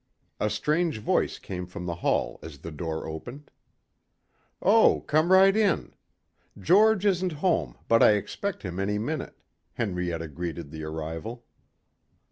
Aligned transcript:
A 0.39 0.49
strange 0.49 0.97
voice 0.97 1.37
came 1.37 1.67
from 1.67 1.85
the 1.85 1.97
hall 2.01 2.39
as 2.41 2.57
the 2.57 2.71
door 2.71 3.07
opened. 3.07 3.51
"Oh, 4.59 5.01
come 5.01 5.31
right 5.31 5.55
in. 5.55 5.93
George 6.59 7.05
isn't 7.05 7.33
home 7.33 7.77
but 7.87 8.01
I 8.01 8.13
expect 8.13 8.63
him 8.63 8.79
any 8.79 8.97
minute," 8.97 9.37
Henrietta 9.73 10.27
greeted 10.27 10.71
the 10.71 10.83
arrival. 10.85 11.45